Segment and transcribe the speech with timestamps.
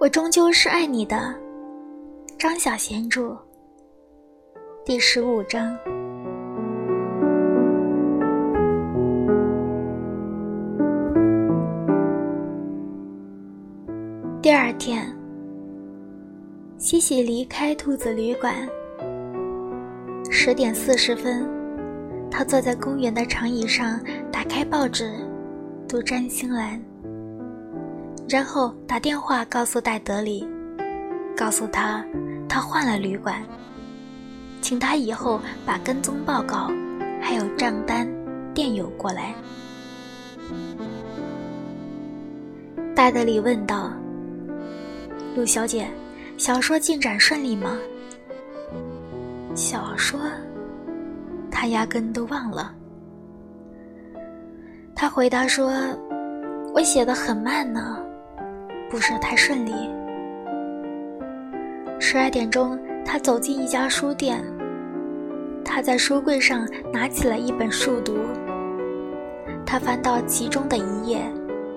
[0.00, 1.34] 我终究是爱你的，
[2.38, 3.36] 张小娴著，
[4.82, 5.76] 第十五章。
[14.40, 15.06] 第二天，
[16.78, 18.54] 西西离开兔子旅馆。
[20.30, 21.46] 十点四十分，
[22.30, 24.00] 他坐在公园的长椅上，
[24.32, 25.12] 打开报纸，
[25.86, 26.78] 读《占星栏》。
[28.30, 30.46] 然后打电话告诉戴德里，
[31.36, 32.04] 告诉他
[32.48, 33.42] 他换了旅馆，
[34.62, 36.70] 请他以后把跟踪报告
[37.20, 38.08] 还有账单
[38.54, 39.34] 电邮过来。
[42.94, 43.90] 戴德里问道
[45.34, 45.90] ：“陆小姐，
[46.38, 47.76] 小说进展顺利吗？”
[49.56, 50.20] 小说，
[51.50, 52.72] 他压根都忘了。
[54.94, 55.72] 他回答说
[56.72, 57.98] ：“我写的很慢呢。”
[58.90, 59.72] 不是太顺利。
[62.00, 64.42] 十二点钟，他走进一家书店。
[65.64, 68.16] 他在书柜上拿起了一本书读。
[69.64, 71.22] 他翻到其中的一页，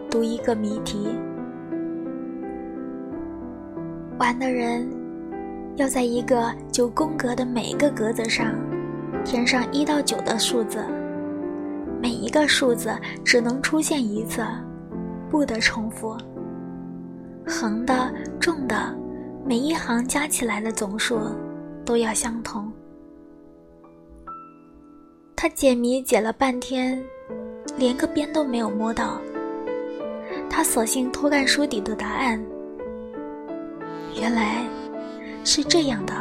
[0.10, 1.16] 读一个谜题。
[4.18, 4.90] 玩的人
[5.76, 8.56] 要在一个九宫格的每一个格子上
[9.24, 10.84] 填上一到九的数字，
[12.02, 12.90] 每一个数字
[13.24, 14.44] 只能出现一次，
[15.30, 16.18] 不得重复。
[17.54, 18.76] 横的、重的，
[19.46, 21.20] 每一行加起来的总数
[21.86, 22.74] 都要相同。
[25.36, 27.00] 他解谜解了半天，
[27.78, 29.22] 连个边都没有摸到。
[30.50, 32.44] 他索性偷看书底的答案，
[34.20, 34.66] 原来
[35.46, 36.14] 是这样的：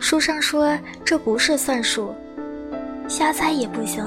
[0.00, 2.12] 书上说这不是算术，
[3.06, 4.04] 瞎猜也不行，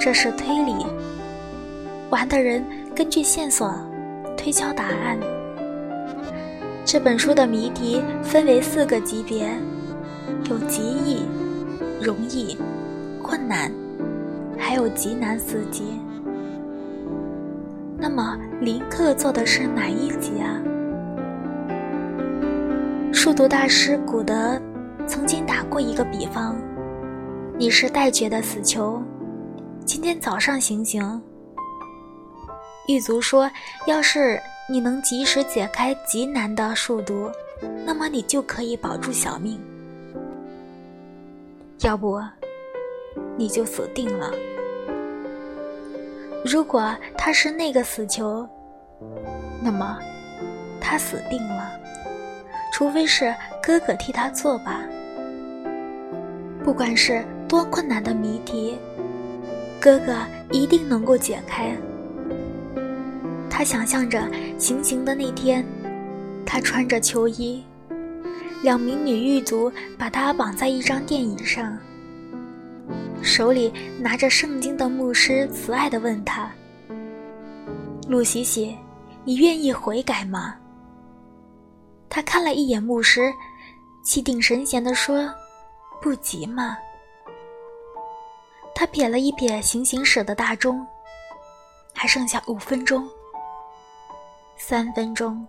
[0.00, 0.84] 这是推理。
[2.10, 2.64] 玩的人。
[2.94, 3.74] 根据线索
[4.36, 5.18] 推敲答案。
[6.84, 9.50] 这本书的谜题分为四个级别，
[10.48, 11.22] 有极易、
[12.00, 12.56] 容易、
[13.20, 13.72] 困难，
[14.56, 16.00] 还有极难四级。
[17.98, 20.62] 那么林克做的是哪一级啊？
[23.12, 24.60] 数独大师古德
[25.04, 26.54] 曾经打过一个比方：
[27.58, 29.02] 你是待决的死囚，
[29.84, 31.20] 今天早上行刑。
[32.86, 33.50] 狱卒说
[33.86, 37.30] ：“要是你能及时解开极难的数独，
[37.84, 39.58] 那么你就可以保住小命；
[41.80, 42.20] 要不，
[43.38, 44.30] 你就死定了。
[46.44, 48.46] 如果他是那个死囚，
[49.62, 49.98] 那么
[50.78, 51.72] 他死定了，
[52.70, 54.82] 除非是哥哥替他做吧。
[56.62, 58.78] 不管是多困难的谜题，
[59.80, 60.14] 哥哥
[60.50, 61.74] 一定能够解开。”
[63.56, 64.28] 他想象着
[64.58, 65.64] 行刑的那天，
[66.44, 67.64] 他穿着囚衣，
[68.64, 71.78] 两名女狱卒把他绑在一张电椅上，
[73.22, 76.50] 手里拿着圣经的牧师慈爱地问他
[78.08, 78.76] ：“陆喜喜，
[79.22, 80.56] 你愿意悔改吗？”
[82.10, 83.32] 他看了一眼牧师，
[84.04, 85.32] 气定神闲地说
[86.02, 86.76] ：“不急嘛。”
[88.74, 90.84] 他瞥了一瞥行刑室的大钟，
[91.94, 93.08] 还剩下五分钟。
[94.56, 95.46] 三分钟，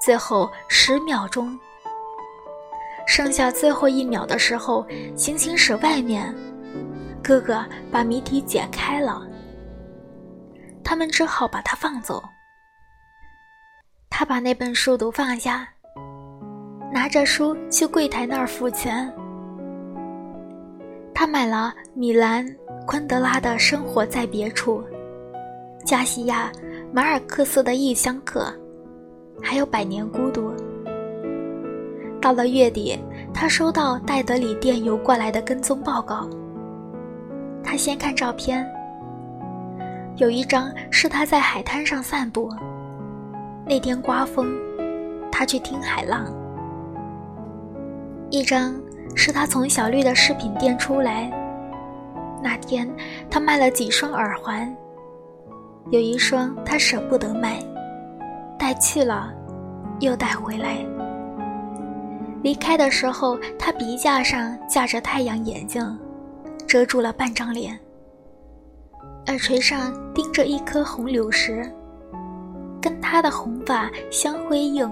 [0.00, 1.58] 最后十秒钟，
[3.06, 4.86] 剩下最后一秒的时候，
[5.16, 6.34] 行刑室外面，
[7.22, 9.26] 哥哥把谜题解开了。
[10.84, 12.22] 他们只好把他放走。
[14.08, 15.68] 他把那本书都放下，
[16.92, 19.12] 拿着书去柜台那儿付钱。
[21.14, 22.46] 他买了米兰
[22.86, 24.82] 昆德拉的《生活在别处》，
[25.84, 26.50] 加西亚。
[26.90, 28.50] 马尔克斯的《异乡客》，
[29.44, 30.50] 还有《百年孤独》。
[32.18, 32.98] 到了月底，
[33.32, 36.26] 他收到戴德里电邮过来的跟踪报告。
[37.62, 38.66] 他先看照片，
[40.16, 42.50] 有一张是他在海滩上散步，
[43.66, 44.50] 那天刮风，
[45.30, 46.24] 他去听海浪；
[48.30, 48.74] 一张
[49.14, 51.30] 是他从小绿的饰品店出来，
[52.42, 52.88] 那天
[53.30, 54.74] 他卖了几双耳环。
[55.90, 57.58] 有一双他舍不得卖，
[58.58, 59.32] 带去了，
[60.00, 60.84] 又带回来。
[62.42, 65.98] 离开的时候，他鼻架上架着太阳眼镜，
[66.66, 67.78] 遮住了半张脸。
[69.28, 71.66] 耳垂上钉着一颗红柳石，
[72.82, 74.90] 跟他的红发相辉映。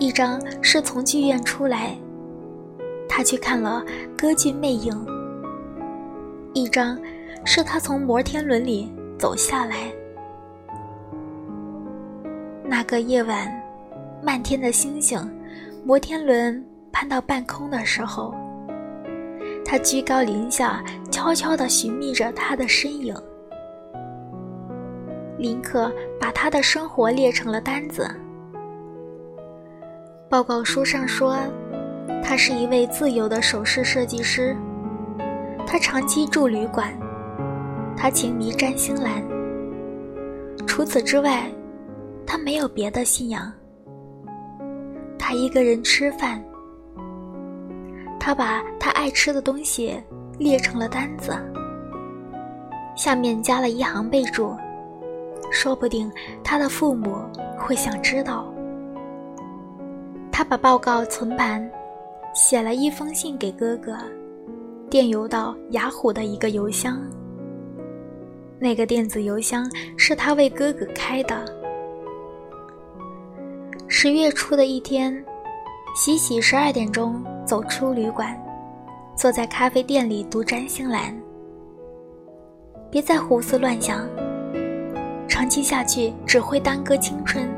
[0.00, 1.96] 一张是从剧院出来，
[3.08, 3.84] 他去看了
[4.18, 4.92] 歌剧《魅影》。
[6.54, 6.98] 一张。
[7.44, 9.92] 是他从摩天轮里走下来，
[12.64, 13.48] 那个夜晚，
[14.22, 15.20] 漫天的星星，
[15.84, 18.34] 摩天轮攀到半空的时候，
[19.64, 23.14] 他居高临下，悄悄地寻觅着他的身影。
[25.36, 28.08] 林克把他的生活列成了单子。
[30.30, 31.36] 报告书上说，
[32.22, 34.56] 他是一位自由的首饰设计师。
[35.66, 36.92] 他长期住旅馆。
[37.96, 39.22] 他情迷占星兰。
[40.66, 41.50] 除此之外，
[42.26, 43.52] 他没有别的信仰。
[45.18, 46.42] 他一个人吃饭。
[48.18, 50.00] 他把他爱吃的东西
[50.38, 51.32] 列成了单子，
[52.96, 54.56] 下面加了一行备注，
[55.50, 56.10] 说不定
[56.42, 57.16] 他的父母
[57.58, 58.50] 会想知道。
[60.32, 61.70] 他把报告存盘，
[62.34, 63.94] 写了一封信给哥哥，
[64.88, 66.98] 电邮到雅虎的一个邮箱。
[68.58, 71.44] 那个电子邮箱是他为哥哥开的。
[73.88, 75.24] 十月初的一天，
[75.94, 78.36] 喜喜十二点钟走出旅馆，
[79.16, 81.14] 坐在咖啡店里读占星蓝。
[82.90, 84.08] 别再胡思乱想，
[85.28, 87.48] 长期下去只会耽搁青春。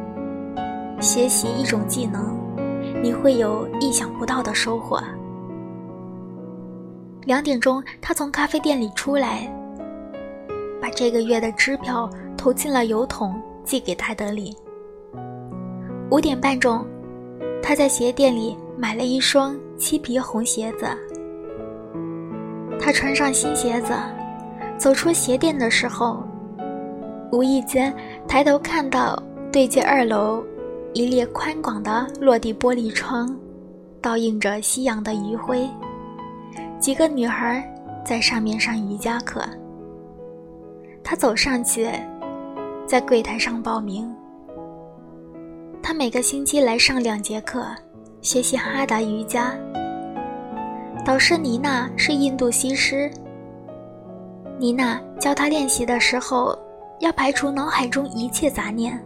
[1.01, 2.39] 学习一种技能，
[3.03, 5.03] 你会有意想不到的收获。
[7.25, 9.53] 两点钟，他从咖啡店里出来。
[10.81, 13.35] 把这个月的支票投进了邮筒，
[13.65, 14.57] 寄给泰德里。
[16.11, 16.87] 五点半钟，
[17.63, 20.87] 他在鞋店里买了一双漆皮红鞋子。
[22.79, 23.93] 他穿上新鞋子，
[24.79, 26.23] 走出鞋店的时候，
[27.33, 27.93] 无意间
[28.29, 29.21] 抬头看到
[29.51, 30.45] 对街二楼
[30.93, 33.37] 一列宽广的落地玻璃窗，
[34.01, 35.69] 倒映着夕阳的余晖，
[36.79, 37.69] 几个女孩
[38.05, 39.43] 在上面上瑜伽课。
[41.09, 41.89] 他走上去，
[42.85, 44.13] 在柜台上报名。
[45.81, 47.65] 他每个星期来上两节课，
[48.23, 49.55] 学习哈达瑜伽。
[51.05, 53.09] 导师妮娜是印度西施。
[54.59, 56.59] 妮娜教他练习的时候，
[56.99, 59.01] 要排除脑海中一切杂念，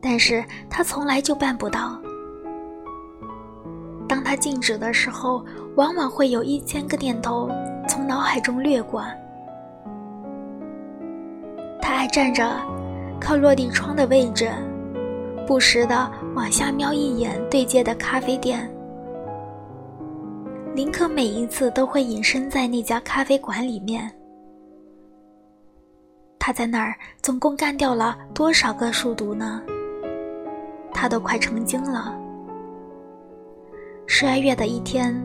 [0.00, 2.00] 但是他从来就办不到。
[4.08, 5.44] 当他静止的时候，
[5.76, 7.50] 往往会有一千个念头
[7.86, 9.04] 从脑海中掠过。
[12.12, 12.44] 站着，
[13.18, 14.52] 靠落地窗的位置，
[15.46, 18.70] 不时的往下瞄一眼对街的咖啡店。
[20.74, 24.12] 林克每一次都会隐身在那家咖啡馆里面。
[26.38, 29.62] 他在那儿总共干掉了多少个数独呢？
[30.92, 32.14] 他都快成精了。
[34.06, 35.18] 十二月的一天，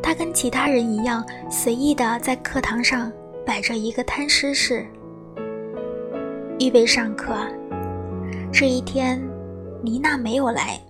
[0.00, 3.10] 他跟其他人一样，随意的在课堂上
[3.44, 4.86] 摆着一个摊尸室。
[6.60, 7.36] 预备上课。
[8.52, 9.20] 这一天，
[9.80, 10.80] 妮娜没有来。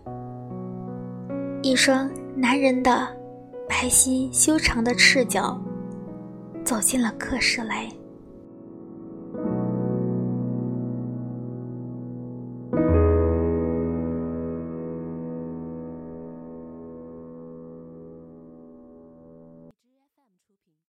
[1.62, 3.06] 一双男人的
[3.68, 5.60] 白皙修长的赤脚
[6.64, 7.86] 走进了课室来。